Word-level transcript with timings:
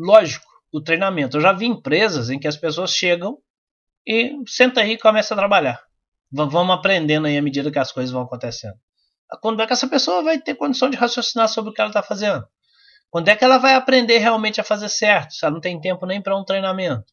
lógico, 0.00 0.46
o 0.72 0.80
treinamento. 0.80 1.36
Eu 1.36 1.40
já 1.40 1.52
vi 1.52 1.66
empresas 1.66 2.30
em 2.30 2.38
que 2.38 2.48
as 2.48 2.56
pessoas 2.56 2.92
chegam 2.92 3.38
e 4.06 4.36
senta 4.46 4.80
aí 4.80 4.92
e 4.92 4.98
começa 4.98 5.34
a 5.34 5.36
trabalhar. 5.36 5.80
Vamos 6.32 6.74
aprendendo 6.74 7.26
aí 7.26 7.36
à 7.36 7.42
medida 7.42 7.70
que 7.70 7.78
as 7.78 7.92
coisas 7.92 8.10
vão 8.10 8.22
acontecendo. 8.22 8.74
Quando 9.40 9.62
é 9.62 9.66
que 9.66 9.72
essa 9.72 9.88
pessoa 9.88 10.22
vai 10.22 10.40
ter 10.40 10.54
condição 10.54 10.88
de 10.88 10.96
raciocinar 10.96 11.48
sobre 11.48 11.70
o 11.70 11.74
que 11.74 11.80
ela 11.80 11.90
está 11.90 12.02
fazendo? 12.02 12.44
Quando 13.10 13.28
é 13.28 13.36
que 13.36 13.44
ela 13.44 13.58
vai 13.58 13.74
aprender 13.74 14.18
realmente 14.18 14.60
a 14.60 14.64
fazer 14.64 14.88
certo? 14.88 15.34
Se 15.34 15.44
ela 15.44 15.54
não 15.54 15.60
tem 15.60 15.80
tempo 15.80 16.06
nem 16.06 16.22
para 16.22 16.36
um 16.36 16.44
treinamento. 16.44 17.04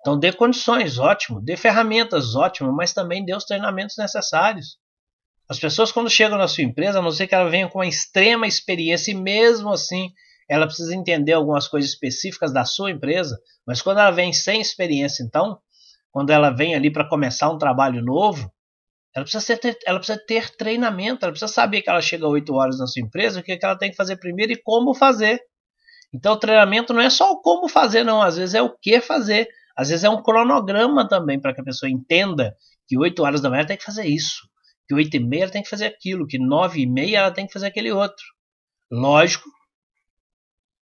Então 0.00 0.18
dê 0.18 0.32
condições, 0.32 0.98
ótimo. 0.98 1.40
Dê 1.40 1.56
ferramentas, 1.56 2.34
ótimo. 2.34 2.72
Mas 2.72 2.92
também 2.92 3.24
dê 3.24 3.34
os 3.34 3.44
treinamentos 3.44 3.96
necessários. 3.96 4.78
As 5.48 5.58
pessoas 5.58 5.90
quando 5.90 6.08
chegam 6.08 6.38
na 6.38 6.46
sua 6.46 6.62
empresa, 6.62 7.00
a 7.00 7.02
não 7.02 7.10
ser 7.10 7.26
que 7.26 7.34
ela 7.34 7.50
venha 7.50 7.68
com 7.68 7.78
uma 7.78 7.86
extrema 7.86 8.46
experiência 8.46 9.10
e 9.10 9.14
mesmo 9.14 9.70
assim 9.70 10.12
ela 10.50 10.66
precisa 10.66 10.92
entender 10.96 11.32
algumas 11.32 11.68
coisas 11.68 11.90
específicas 11.90 12.52
da 12.52 12.64
sua 12.64 12.90
empresa, 12.90 13.40
mas 13.64 13.80
quando 13.80 14.00
ela 14.00 14.10
vem 14.10 14.32
sem 14.32 14.60
experiência, 14.60 15.22
então, 15.22 15.60
quando 16.10 16.30
ela 16.30 16.50
vem 16.50 16.74
ali 16.74 16.92
para 16.92 17.08
começar 17.08 17.48
um 17.48 17.56
trabalho 17.56 18.02
novo, 18.02 18.52
ela 19.14 19.24
precisa, 19.24 19.56
ter, 19.56 19.78
ela 19.86 20.00
precisa 20.00 20.20
ter 20.26 20.50
treinamento, 20.56 21.24
ela 21.24 21.30
precisa 21.30 21.52
saber 21.52 21.82
que 21.82 21.88
ela 21.88 22.00
chega 22.00 22.26
8 22.26 22.52
horas 22.52 22.80
na 22.80 22.88
sua 22.88 23.00
empresa, 23.00 23.38
o 23.38 23.44
que, 23.44 23.52
é 23.52 23.56
que 23.56 23.64
ela 23.64 23.78
tem 23.78 23.92
que 23.92 23.96
fazer 23.96 24.16
primeiro 24.16 24.50
e 24.50 24.56
como 24.60 24.92
fazer. 24.92 25.40
Então, 26.12 26.32
o 26.32 26.36
treinamento 26.36 26.92
não 26.92 27.00
é 27.00 27.08
só 27.08 27.30
o 27.30 27.40
como 27.40 27.68
fazer, 27.68 28.02
não, 28.02 28.20
às 28.20 28.36
vezes 28.36 28.56
é 28.56 28.60
o 28.60 28.76
que 28.76 29.00
fazer. 29.00 29.48
Às 29.76 29.88
vezes 29.88 30.02
é 30.02 30.10
um 30.10 30.20
cronograma 30.20 31.06
também 31.06 31.40
para 31.40 31.54
que 31.54 31.60
a 31.60 31.64
pessoa 31.64 31.88
entenda 31.88 32.56
que 32.88 32.98
8 32.98 33.22
horas 33.22 33.40
da 33.40 33.48
manhã 33.48 33.60
ela 33.60 33.68
tem 33.68 33.76
que 33.76 33.84
fazer 33.84 34.04
isso, 34.04 34.48
que 34.88 34.94
8 34.94 35.14
e 35.14 35.20
meia 35.20 35.44
ela 35.44 35.52
tem 35.52 35.62
que 35.62 35.70
fazer 35.70 35.86
aquilo, 35.86 36.26
que 36.26 36.40
9 36.40 36.80
e 36.80 36.86
meia 36.86 37.18
ela 37.18 37.30
tem 37.30 37.46
que 37.46 37.52
fazer 37.52 37.68
aquele 37.68 37.92
outro. 37.92 38.24
Lógico 38.90 39.48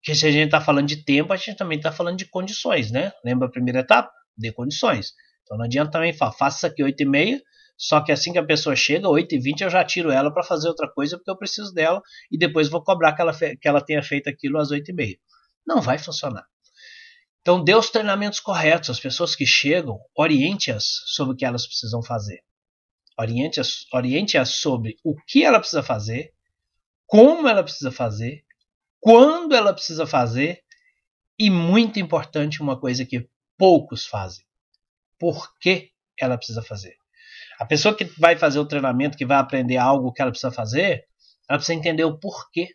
que 0.09 0.15
se 0.15 0.27
a 0.27 0.31
gente 0.31 0.47
está 0.47 0.59
falando 0.59 0.87
de 0.87 1.05
tempo, 1.05 1.35
a 1.35 1.37
gente 1.37 1.55
também 1.55 1.77
está 1.77 1.93
falando 1.93 2.17
de 2.17 2.25
condições, 2.25 2.91
né? 2.91 3.13
Lembra 3.23 3.47
a 3.47 3.51
primeira 3.51 3.81
etapa? 3.81 4.11
De 4.35 4.51
condições. 4.51 5.13
Então 5.43 5.59
não 5.59 5.67
adianta 5.67 5.91
também 5.91 6.15
falar, 6.15 6.33
faça 6.33 6.67
aqui 6.67 6.83
8 6.83 7.03
e 7.03 7.05
meia, 7.05 7.43
só 7.77 8.01
que 8.01 8.11
assim 8.11 8.33
que 8.33 8.39
a 8.39 8.45
pessoa 8.45 8.75
chega, 8.75 9.07
8h20, 9.07 9.61
eu 9.61 9.71
já 9.71 9.85
tiro 9.85 10.11
ela 10.11 10.33
para 10.33 10.43
fazer 10.43 10.67
outra 10.67 10.91
coisa 10.91 11.19
porque 11.19 11.31
eu 11.31 11.37
preciso 11.37 11.75
dela 11.75 12.01
e 12.33 12.39
depois 12.39 12.71
vou 12.71 12.83
cobrar 12.83 13.13
que 13.13 13.21
ela, 13.21 13.35
que 13.35 13.69
ela 13.69 13.83
tenha 13.83 14.03
feito 14.03 14.31
aquilo 14.31 14.59
às 14.59 14.71
8h30. 14.71 15.19
Não 15.67 15.83
vai 15.83 15.99
funcionar. 15.99 16.47
Então, 17.43 17.63
dê 17.63 17.75
os 17.75 17.91
treinamentos 17.91 18.41
corretos. 18.41 18.89
As 18.89 19.01
pessoas 19.01 19.35
que 19.35 19.45
chegam, 19.45 20.01
oriente-as 20.17 20.87
sobre 21.07 21.35
o 21.35 21.37
que 21.37 21.45
elas 21.45 21.67
precisam 21.67 22.03
fazer. 22.03 22.43
Oriente-as 23.19 23.85
oriente 23.93 24.43
sobre 24.47 24.97
o 25.05 25.15
que 25.27 25.45
ela 25.45 25.59
precisa 25.59 25.83
fazer, 25.83 26.33
como 27.07 27.47
ela 27.47 27.63
precisa 27.63 27.91
fazer, 27.91 28.45
quando 29.01 29.55
ela 29.55 29.73
precisa 29.73 30.07
fazer 30.07 30.61
e, 31.39 31.51
muito 31.51 31.99
importante, 32.01 32.63
uma 32.63 32.79
coisa 32.79 33.05
que 33.05 33.29
poucos 33.57 34.07
fazem: 34.07 34.45
por 35.19 35.57
que 35.59 35.91
ela 36.21 36.37
precisa 36.37 36.63
fazer. 36.63 36.97
A 37.59 37.67
pessoa 37.67 37.95
que 37.95 38.05
vai 38.19 38.37
fazer 38.37 38.59
o 38.59 38.67
treinamento, 38.67 39.17
que 39.17 39.27
vai 39.27 39.39
aprender 39.39 39.77
algo 39.77 40.13
que 40.13 40.23
ela 40.23 40.31
precisa 40.31 40.53
fazer, 40.53 41.05
ela 41.49 41.59
precisa 41.59 41.79
entender 41.79 42.05
o 42.05 42.19
porquê. 42.19 42.69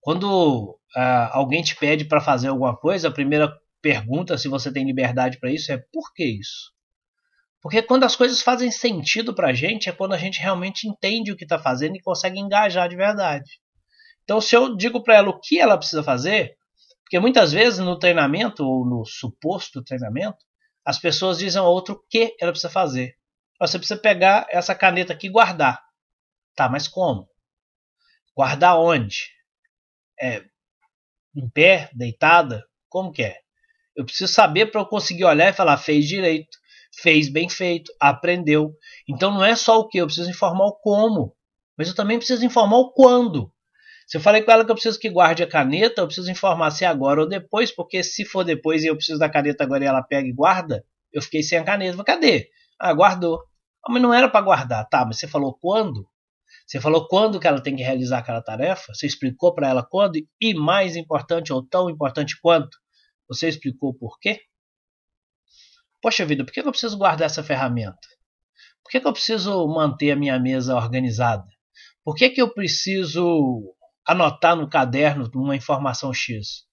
Quando 0.00 0.78
uh, 0.96 1.30
alguém 1.32 1.62
te 1.62 1.74
pede 1.76 2.04
para 2.04 2.20
fazer 2.20 2.48
alguma 2.48 2.76
coisa, 2.76 3.08
a 3.08 3.12
primeira 3.12 3.52
pergunta, 3.82 4.38
se 4.38 4.48
você 4.48 4.72
tem 4.72 4.84
liberdade 4.84 5.38
para 5.38 5.50
isso, 5.50 5.72
é 5.72 5.78
por 5.92 6.12
que 6.14 6.24
isso? 6.24 6.72
Porque 7.60 7.82
quando 7.82 8.04
as 8.04 8.14
coisas 8.14 8.40
fazem 8.40 8.70
sentido 8.70 9.34
para 9.34 9.48
a 9.48 9.52
gente, 9.52 9.88
é 9.88 9.92
quando 9.92 10.12
a 10.12 10.18
gente 10.18 10.40
realmente 10.40 10.88
entende 10.88 11.32
o 11.32 11.36
que 11.36 11.44
está 11.44 11.58
fazendo 11.58 11.96
e 11.96 12.00
consegue 12.00 12.38
engajar 12.38 12.88
de 12.88 12.96
verdade. 12.96 13.50
Então, 14.26 14.40
se 14.40 14.56
eu 14.56 14.76
digo 14.76 15.00
para 15.04 15.14
ela 15.14 15.30
o 15.30 15.40
que 15.40 15.60
ela 15.60 15.78
precisa 15.78 16.02
fazer, 16.02 16.56
porque 17.04 17.20
muitas 17.20 17.52
vezes 17.52 17.78
no 17.78 17.96
treinamento 17.96 18.66
ou 18.66 18.84
no 18.84 19.04
suposto 19.06 19.84
treinamento, 19.84 20.44
as 20.84 20.98
pessoas 20.98 21.38
dizem 21.38 21.60
ao 21.62 21.72
outro 21.72 21.94
o 21.94 22.02
que 22.10 22.34
ela 22.40 22.50
precisa 22.50 22.68
fazer. 22.68 23.16
Você 23.60 23.78
precisa 23.78 24.00
pegar 24.00 24.44
essa 24.50 24.74
caneta 24.74 25.12
aqui 25.12 25.28
e 25.28 25.30
guardar. 25.30 25.80
Tá, 26.56 26.68
mas 26.68 26.88
como? 26.88 27.28
Guardar 28.36 28.76
onde? 28.80 29.30
É, 30.20 30.42
em 31.36 31.48
pé, 31.48 31.88
deitada? 31.94 32.64
Como 32.88 33.12
que 33.12 33.22
é? 33.22 33.38
Eu 33.94 34.04
preciso 34.04 34.32
saber 34.32 34.72
para 34.72 34.80
eu 34.80 34.86
conseguir 34.86 35.24
olhar 35.24 35.48
e 35.48 35.56
falar, 35.56 35.76
fez 35.78 36.08
direito, 36.08 36.58
fez 37.00 37.28
bem 37.28 37.48
feito, 37.48 37.92
aprendeu. 38.00 38.74
Então 39.08 39.32
não 39.32 39.44
é 39.44 39.54
só 39.54 39.78
o 39.78 39.86
que, 39.86 39.98
eu 39.98 40.06
preciso 40.06 40.28
informar 40.28 40.66
o 40.66 40.74
como, 40.80 41.32
mas 41.78 41.86
eu 41.86 41.94
também 41.94 42.18
preciso 42.18 42.44
informar 42.44 42.78
o 42.78 42.92
quando. 42.92 43.52
Se 44.06 44.16
eu 44.16 44.20
falei 44.20 44.40
com 44.42 44.52
ela 44.52 44.64
que 44.64 44.70
eu 44.70 44.74
preciso 44.76 45.00
que 45.00 45.10
guarde 45.10 45.42
a 45.42 45.48
caneta, 45.48 46.00
eu 46.00 46.06
preciso 46.06 46.30
informar 46.30 46.70
se 46.70 46.84
é 46.84 46.86
agora 46.86 47.22
ou 47.22 47.28
depois, 47.28 47.72
porque 47.72 48.04
se 48.04 48.24
for 48.24 48.44
depois 48.44 48.84
e 48.84 48.86
eu 48.86 48.94
preciso 48.94 49.18
da 49.18 49.28
caneta 49.28 49.64
agora 49.64 49.82
e 49.82 49.86
ela 49.88 50.00
pega 50.00 50.28
e 50.28 50.32
guarda, 50.32 50.84
eu 51.12 51.20
fiquei 51.20 51.42
sem 51.42 51.58
a 51.58 51.64
caneta. 51.64 52.04
Cadê? 52.04 52.48
Ah, 52.78 52.92
guardou. 52.92 53.40
Ah, 53.84 53.92
mas 53.92 54.00
não 54.00 54.14
era 54.14 54.28
para 54.28 54.44
guardar. 54.44 54.88
Tá, 54.88 55.04
mas 55.04 55.18
você 55.18 55.26
falou 55.26 55.58
quando? 55.60 56.08
Você 56.64 56.80
falou 56.80 57.08
quando 57.08 57.40
que 57.40 57.48
ela 57.48 57.60
tem 57.60 57.74
que 57.74 57.82
realizar 57.82 58.18
aquela 58.18 58.40
tarefa? 58.40 58.94
Você 58.94 59.06
explicou 59.08 59.52
para 59.52 59.68
ela 59.68 59.84
quando? 59.84 60.16
E 60.40 60.54
mais 60.54 60.94
importante, 60.94 61.52
ou 61.52 61.66
tão 61.66 61.90
importante 61.90 62.38
quanto, 62.40 62.78
você 63.28 63.48
explicou 63.48 63.92
por 63.92 64.20
quê? 64.20 64.40
Poxa 66.00 66.24
vida, 66.24 66.44
por 66.44 66.52
que 66.52 66.60
eu 66.60 66.70
preciso 66.70 66.96
guardar 66.96 67.26
essa 67.26 67.42
ferramenta? 67.42 67.98
Por 68.84 68.90
que 68.90 68.98
eu 68.98 69.12
preciso 69.12 69.66
manter 69.66 70.12
a 70.12 70.16
minha 70.16 70.38
mesa 70.38 70.76
organizada? 70.76 71.46
Por 72.04 72.14
que, 72.14 72.30
que 72.30 72.40
eu 72.40 72.54
preciso 72.54 73.74
anotar 74.06 74.54
no 74.54 74.68
caderno 74.68 75.30
uma 75.34 75.56
informação 75.56 76.12
X? 76.14 76.64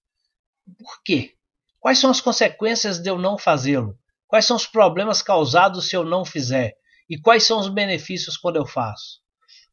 Por 0.78 1.02
quê? 1.04 1.34
Quais 1.80 2.00
são 2.00 2.10
as 2.10 2.22
consequências 2.22 3.00
de 3.00 3.10
eu 3.10 3.18
não 3.18 3.38
fazê-lo? 3.38 3.98
Quais 4.28 4.46
são 4.46 4.56
os 4.56 4.66
problemas 4.66 5.22
causados 5.22 5.90
se 5.90 5.96
eu 5.96 6.04
não 6.04 6.24
fizer? 6.24 6.76
E 7.10 7.20
quais 7.20 7.46
são 7.46 7.60
os 7.60 7.68
benefícios 7.68 8.38
quando 8.38 8.56
eu 8.56 8.66
faço? 8.66 9.22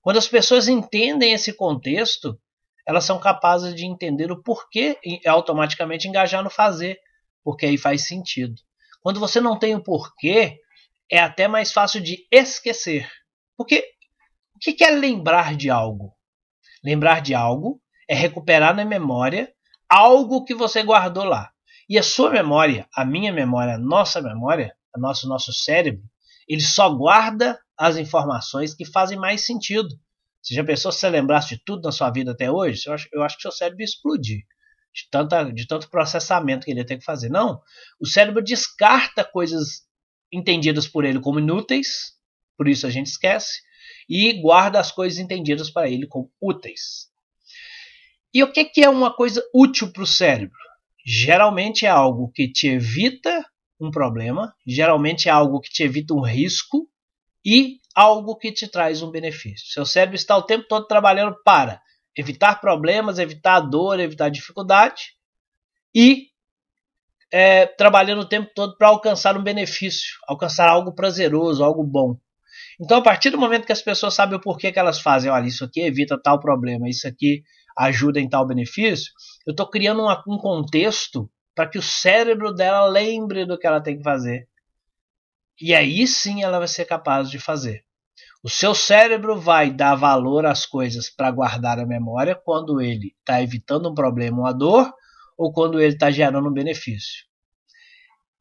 Quando 0.02 0.16
as 0.16 0.26
pessoas 0.26 0.66
entendem 0.66 1.32
esse 1.32 1.52
contexto, 1.52 2.40
elas 2.86 3.04
são 3.04 3.18
capazes 3.20 3.74
de 3.74 3.86
entender 3.86 4.32
o 4.32 4.42
porquê 4.42 4.98
e 5.04 5.20
automaticamente 5.28 6.08
engajar 6.08 6.42
no 6.42 6.50
fazer, 6.50 6.98
porque 7.44 7.66
aí 7.66 7.78
faz 7.78 8.06
sentido. 8.06 8.54
Quando 9.00 9.20
você 9.20 9.40
não 9.40 9.58
tem 9.58 9.74
o 9.74 9.82
porquê, 9.82 10.58
é 11.10 11.18
até 11.18 11.46
mais 11.46 11.72
fácil 11.72 12.00
de 12.00 12.26
esquecer. 12.30 13.10
Porque 13.56 13.84
o 14.54 14.58
que 14.58 14.82
é 14.82 14.90
lembrar 14.90 15.56
de 15.56 15.70
algo? 15.70 16.14
Lembrar 16.82 17.20
de 17.20 17.34
algo 17.34 17.80
é 18.08 18.14
recuperar 18.14 18.74
na 18.74 18.84
memória 18.84 19.52
algo 19.88 20.44
que 20.44 20.54
você 20.54 20.82
guardou 20.82 21.24
lá. 21.24 21.50
E 21.88 21.98
a 21.98 22.02
sua 22.02 22.30
memória, 22.30 22.88
a 22.94 23.04
minha 23.04 23.32
memória, 23.32 23.74
a 23.74 23.78
nossa 23.78 24.22
memória, 24.22 24.74
o 24.94 25.00
nosso, 25.00 25.28
nosso 25.28 25.52
cérebro, 25.52 26.04
ele 26.48 26.62
só 26.62 26.88
guarda 26.88 27.58
as 27.76 27.96
informações 27.96 28.74
que 28.74 28.84
fazem 28.84 29.18
mais 29.18 29.44
sentido. 29.44 29.88
Você 30.42 30.54
já 30.54 30.64
pensou 30.64 30.92
se 30.92 31.00
você 31.00 31.10
lembrasse 31.10 31.56
de 31.56 31.62
tudo 31.64 31.82
na 31.82 31.92
sua 31.92 32.10
vida 32.10 32.32
até 32.32 32.50
hoje? 32.50 32.82
Eu 32.86 32.94
acho, 32.94 33.08
eu 33.12 33.22
acho 33.22 33.36
que 33.36 33.42
seu 33.42 33.52
cérebro 33.52 33.82
ia 33.82 33.84
explodir 33.84 34.44
de, 34.92 35.08
tanta, 35.10 35.44
de 35.44 35.66
tanto 35.66 35.90
processamento 35.90 36.64
que 36.64 36.70
ele 36.70 36.80
ia 36.80 36.86
ter 36.86 36.98
que 36.98 37.04
fazer. 37.04 37.28
Não. 37.28 37.60
O 38.00 38.06
cérebro 38.06 38.42
descarta 38.42 39.24
coisas 39.24 39.82
entendidas 40.32 40.86
por 40.86 41.04
ele 41.04 41.20
como 41.20 41.40
inúteis, 41.40 42.14
por 42.56 42.68
isso 42.68 42.86
a 42.86 42.90
gente 42.90 43.06
esquece, 43.06 43.62
e 44.10 44.32
guarda 44.42 44.80
as 44.80 44.90
coisas 44.90 45.18
entendidas 45.18 45.70
para 45.70 45.88
ele 45.88 46.06
como 46.06 46.30
úteis. 46.42 47.08
E 48.34 48.42
o 48.42 48.52
que, 48.52 48.64
que 48.64 48.82
é 48.82 48.90
uma 48.90 49.14
coisa 49.14 49.42
útil 49.54 49.92
para 49.92 50.02
o 50.02 50.06
cérebro? 50.06 50.58
geralmente 51.04 51.86
é 51.86 51.88
algo 51.88 52.30
que 52.30 52.48
te 52.48 52.68
evita 52.68 53.44
um 53.80 53.90
problema, 53.90 54.54
geralmente 54.66 55.28
é 55.28 55.32
algo 55.32 55.60
que 55.60 55.70
te 55.70 55.82
evita 55.82 56.14
um 56.14 56.20
risco 56.20 56.88
e 57.44 57.80
algo 57.94 58.36
que 58.36 58.52
te 58.52 58.68
traz 58.68 59.02
um 59.02 59.10
benefício. 59.10 59.72
Seu 59.72 59.86
cérebro 59.86 60.16
está 60.16 60.36
o 60.36 60.42
tempo 60.42 60.66
todo 60.68 60.86
trabalhando 60.86 61.34
para 61.42 61.80
evitar 62.14 62.60
problemas, 62.60 63.18
evitar 63.18 63.60
dor, 63.60 63.98
evitar 63.98 64.28
dificuldade 64.28 65.14
e 65.94 66.28
é, 67.32 67.66
trabalhando 67.66 68.20
o 68.20 68.28
tempo 68.28 68.50
todo 68.54 68.76
para 68.76 68.88
alcançar 68.88 69.36
um 69.36 69.42
benefício, 69.42 70.18
alcançar 70.28 70.68
algo 70.68 70.92
prazeroso, 70.92 71.64
algo 71.64 71.82
bom. 71.82 72.16
Então, 72.80 72.98
a 72.98 73.02
partir 73.02 73.28
do 73.28 73.38
momento 73.38 73.66
que 73.66 73.72
as 73.72 73.82
pessoas 73.82 74.14
sabem 74.14 74.38
o 74.38 74.40
porquê 74.40 74.72
que 74.72 74.78
elas 74.78 75.00
fazem, 75.00 75.30
olha, 75.30 75.46
isso 75.46 75.64
aqui 75.64 75.82
evita 75.82 76.20
tal 76.20 76.40
problema, 76.40 76.88
isso 76.88 77.06
aqui 77.06 77.42
ajuda 77.76 78.18
em 78.18 78.28
tal 78.28 78.46
benefício, 78.46 79.12
eu 79.46 79.50
estou 79.50 79.68
criando 79.68 80.00
uma, 80.00 80.22
um 80.26 80.38
contexto 80.38 81.30
para 81.54 81.68
que 81.68 81.78
o 81.78 81.82
cérebro 81.82 82.54
dela 82.54 82.86
lembre 82.86 83.44
do 83.44 83.58
que 83.58 83.66
ela 83.66 83.82
tem 83.82 83.98
que 83.98 84.02
fazer. 84.02 84.48
E 85.60 85.74
aí 85.74 86.06
sim 86.06 86.42
ela 86.42 86.58
vai 86.58 86.68
ser 86.68 86.86
capaz 86.86 87.30
de 87.30 87.38
fazer. 87.38 87.84
O 88.42 88.48
seu 88.48 88.74
cérebro 88.74 89.38
vai 89.38 89.70
dar 89.70 89.94
valor 89.94 90.46
às 90.46 90.64
coisas 90.64 91.10
para 91.10 91.30
guardar 91.30 91.78
a 91.78 91.86
memória 91.86 92.34
quando 92.34 92.80
ele 92.80 93.14
está 93.18 93.42
evitando 93.42 93.90
um 93.90 93.94
problema, 93.94 94.38
uma 94.38 94.54
dor, 94.54 94.90
ou 95.36 95.52
quando 95.52 95.78
ele 95.78 95.92
está 95.92 96.10
gerando 96.10 96.48
um 96.48 96.52
benefício. 96.52 97.26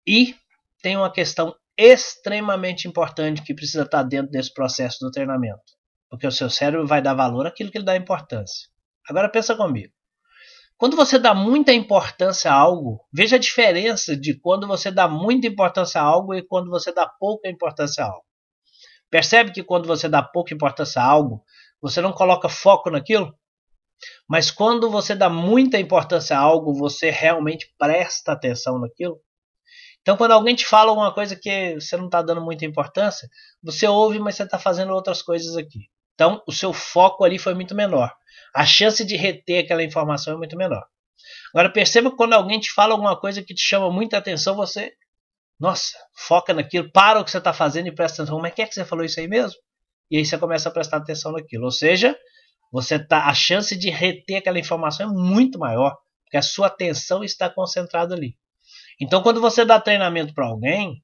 E 0.08 0.34
tem 0.82 0.96
uma 0.96 1.12
questão 1.12 1.54
extremamente 1.80 2.88
importante 2.88 3.42
que 3.42 3.54
precisa 3.54 3.84
estar 3.84 4.04
dentro 4.04 4.32
desse 4.32 4.54
processo 4.54 4.98
do 5.00 5.12
treinamento. 5.12 5.62
Porque 6.10 6.28
o 6.28 6.32
seu 6.32 6.50
cérebro 6.50 6.86
vai 6.86 7.02
dar 7.02 7.14
valor 7.14 7.48
àquilo 7.48 7.72
que 7.72 7.78
ele 7.78 7.86
dá 7.86 7.96
importância. 7.96 8.68
Agora 9.08 9.30
pensa 9.30 9.56
comigo. 9.56 9.94
Quando 10.78 10.96
você 10.96 11.18
dá 11.18 11.34
muita 11.34 11.74
importância 11.74 12.52
a 12.52 12.56
algo, 12.56 13.06
veja 13.14 13.36
a 13.36 13.40
diferença 13.40 14.16
de 14.16 14.38
quando 14.40 14.68
você 14.68 14.92
dá 14.92 15.08
muita 15.08 15.48
importância 15.48 16.02
a 16.02 16.04
algo 16.04 16.34
e 16.34 16.46
quando 16.46 16.70
você 16.70 16.94
dá 16.94 17.06
pouca 17.06 17.50
importância 17.50 18.04
a 18.04 18.08
algo. 18.08 18.26
Percebe 19.10 19.52
que 19.52 19.64
quando 19.64 19.88
você 19.88 20.08
dá 20.08 20.22
pouca 20.22 20.54
importância 20.54 21.02
a 21.02 21.06
algo, 21.06 21.44
você 21.82 22.02
não 22.02 22.12
coloca 22.12 22.48
foco 22.48 22.90
naquilo? 22.90 23.34
Mas 24.28 24.52
quando 24.52 24.90
você 24.90 25.16
dá 25.16 25.30
muita 25.30 25.80
importância 25.80 26.38
a 26.38 26.42
algo, 26.42 26.74
você 26.74 27.10
realmente 27.10 27.74
presta 27.78 28.32
atenção 28.32 28.80
naquilo? 28.80 29.20
Então, 30.02 30.18
quando 30.18 30.32
alguém 30.32 30.56
te 30.56 30.66
fala 30.66 30.90
alguma 30.90 31.14
coisa 31.14 31.36
que 31.36 31.76
você 31.76 31.98
não 31.98 32.06
está 32.06 32.22
dando 32.22 32.42
muita 32.42 32.66
importância, 32.66 33.28
você 33.62 33.88
ouve, 33.88 34.20
mas 34.20 34.36
você 34.36 34.44
está 34.44 34.58
fazendo 34.58 34.94
outras 34.94 35.22
coisas 35.22 35.56
aqui. 35.58 35.90
Então, 36.14 36.42
o 36.48 36.52
seu 36.52 36.74
foco 36.74 37.24
ali 37.24 37.38
foi 37.38 37.54
muito 37.54 37.76
menor. 37.76 38.14
A 38.54 38.66
chance 38.66 39.06
de 39.06 39.16
reter 39.16 39.64
aquela 39.64 39.84
informação 39.84 40.34
é 40.34 40.38
muito 40.38 40.58
menor. 40.58 40.84
Agora, 41.54 41.72
perceba 41.72 42.10
que 42.10 42.18
quando 42.18 42.34
alguém 42.34 42.60
te 42.60 42.72
fala 42.72 42.94
alguma 42.94 43.20
coisa 43.20 43.44
que 43.44 43.54
te 43.54 43.62
chama 43.62 43.92
muita 43.92 44.18
atenção, 44.18 44.56
você, 44.56 44.92
nossa, 45.60 45.98
foca 46.16 46.54
naquilo, 46.54 46.92
para 46.92 47.20
o 47.20 47.26
que 47.26 47.32
você 47.32 47.38
está 47.38 47.54
fazendo 47.54 47.88
e 47.88 47.96
presta 47.96 48.22
atenção. 48.22 48.36
Como 48.36 48.48
é 48.48 48.52
que 48.52 48.62
é 48.62 48.66
que 48.66 48.74
você 48.74 48.86
falou 48.86 49.06
isso 49.06 49.20
aí 49.20 49.28
mesmo? 49.28 49.60
E 50.10 50.18
aí 50.18 50.26
você 50.26 50.38
começa 50.38 50.70
a 50.70 50.72
prestar 50.72 50.98
atenção 50.98 51.32
naquilo. 51.32 51.66
Ou 51.66 51.72
seja, 51.72 52.18
você 52.72 53.00
tá, 53.00 53.28
a 53.28 53.34
chance 53.34 53.76
de 53.76 53.90
reter 53.90 54.38
aquela 54.38 54.60
informação 54.60 55.10
é 55.10 55.14
muito 55.14 55.60
maior, 55.60 55.96
porque 56.24 56.38
a 56.38 56.42
sua 56.42 56.68
atenção 56.68 57.24
está 57.24 57.50
concentrada 57.50 58.16
ali. 58.16 58.36
Então, 59.00 59.22
quando 59.22 59.40
você 59.40 59.64
dá 59.64 59.80
treinamento 59.80 60.34
para 60.34 60.48
alguém, 60.48 61.02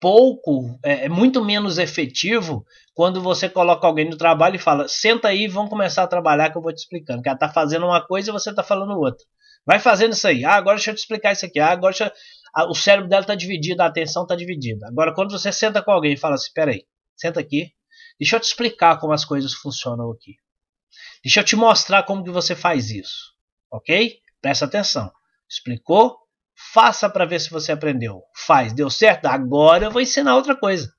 pouco, 0.00 0.78
é, 0.84 1.06
é, 1.06 1.08
muito 1.08 1.44
menos 1.44 1.78
efetivo 1.78 2.64
quando 2.94 3.20
você 3.20 3.48
coloca 3.48 3.86
alguém 3.86 4.08
no 4.08 4.16
trabalho 4.16 4.56
e 4.56 4.60
fala: 4.60 4.88
senta 4.88 5.28
aí, 5.28 5.46
vamos 5.46 5.70
começar 5.70 6.02
a 6.02 6.08
trabalhar 6.08 6.50
que 6.50 6.58
eu 6.58 6.62
vou 6.62 6.72
te 6.72 6.78
explicando. 6.78 7.22
Que 7.22 7.28
ela 7.28 7.36
está 7.36 7.48
fazendo 7.48 7.86
uma 7.86 8.04
coisa 8.04 8.30
e 8.30 8.32
você 8.32 8.50
está 8.50 8.62
falando 8.62 8.98
outra. 8.98 9.24
Vai 9.64 9.80
fazendo 9.80 10.12
isso 10.12 10.26
aí. 10.26 10.44
Ah, 10.44 10.54
agora 10.54 10.76
deixa 10.76 10.90
eu 10.90 10.94
te 10.94 10.98
explicar 10.98 11.32
isso 11.32 11.44
aqui. 11.44 11.58
Ah, 11.58 11.70
agora 11.70 11.92
deixa... 11.92 12.12
ah, 12.54 12.68
o 12.68 12.74
cérebro 12.74 13.08
dela 13.08 13.22
está 13.22 13.34
dividido, 13.34 13.82
a 13.82 13.86
atenção 13.86 14.22
está 14.22 14.36
dividida. 14.36 14.86
Agora, 14.86 15.14
quando 15.14 15.32
você 15.32 15.50
senta 15.52 15.82
com 15.82 15.90
alguém 15.90 16.12
e 16.14 16.16
fala 16.16 16.34
assim: 16.34 16.52
peraí, 16.54 16.84
senta 17.16 17.40
aqui, 17.40 17.72
deixa 18.18 18.36
eu 18.36 18.40
te 18.40 18.44
explicar 18.44 18.98
como 18.98 19.12
as 19.12 19.24
coisas 19.24 19.54
funcionam 19.54 20.10
aqui. 20.10 20.36
Deixa 21.22 21.40
eu 21.40 21.44
te 21.44 21.56
mostrar 21.56 22.04
como 22.04 22.22
que 22.22 22.30
você 22.30 22.54
faz 22.54 22.90
isso. 22.90 23.32
Ok? 23.70 24.18
Presta 24.40 24.64
atenção. 24.64 25.10
Explicou? 25.48 26.25
Faça 26.76 27.08
para 27.08 27.24
ver 27.24 27.40
se 27.40 27.48
você 27.48 27.72
aprendeu. 27.72 28.22
Faz, 28.36 28.74
deu 28.74 28.90
certo? 28.90 29.24
Agora 29.24 29.86
eu 29.86 29.90
vou 29.90 30.02
ensinar 30.02 30.36
outra 30.36 30.54
coisa. 30.54 30.92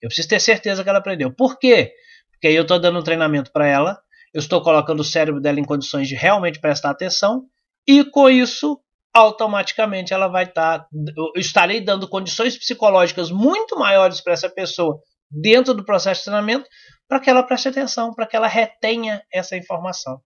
Eu 0.00 0.06
preciso 0.06 0.28
ter 0.28 0.38
certeza 0.38 0.84
que 0.84 0.88
ela 0.88 1.00
aprendeu. 1.00 1.34
Por 1.34 1.58
quê? 1.58 1.92
Porque 2.30 2.46
aí 2.46 2.54
eu 2.54 2.62
estou 2.62 2.78
dando 2.78 3.00
um 3.00 3.02
treinamento 3.02 3.50
para 3.50 3.66
ela, 3.66 4.00
eu 4.32 4.38
estou 4.38 4.62
colocando 4.62 5.00
o 5.00 5.04
cérebro 5.04 5.40
dela 5.40 5.58
em 5.58 5.64
condições 5.64 6.06
de 6.06 6.14
realmente 6.14 6.60
prestar 6.60 6.90
atenção, 6.90 7.42
e 7.88 8.04
com 8.04 8.30
isso, 8.30 8.80
automaticamente 9.12 10.14
ela 10.14 10.28
vai 10.28 10.44
estar. 10.44 10.78
Tá, 10.78 10.88
eu 11.16 11.40
estarei 11.40 11.80
dando 11.80 12.08
condições 12.08 12.56
psicológicas 12.56 13.32
muito 13.32 13.76
maiores 13.76 14.20
para 14.20 14.34
essa 14.34 14.48
pessoa 14.48 14.96
dentro 15.28 15.74
do 15.74 15.84
processo 15.84 16.20
de 16.20 16.26
treinamento 16.26 16.68
para 17.08 17.18
que 17.18 17.28
ela 17.28 17.42
preste 17.42 17.66
atenção, 17.66 18.14
para 18.14 18.28
que 18.28 18.36
ela 18.36 18.46
retenha 18.46 19.24
essa 19.32 19.56
informação. 19.56 20.20